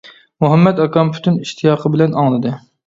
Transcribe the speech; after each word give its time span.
مۇھەممەت 0.43 0.81
ئاكام 0.85 1.13
پۈتۈن 1.19 1.39
ئىشتىياقى 1.45 1.97
بىلەن 1.99 2.21
ئاڭلىدى. 2.23 2.59